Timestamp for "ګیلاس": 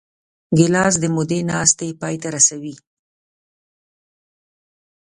0.57-0.93